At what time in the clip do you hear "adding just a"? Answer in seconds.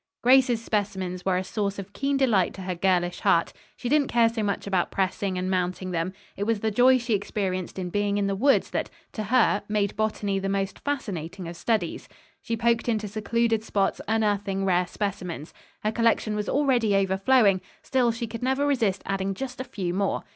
19.05-19.65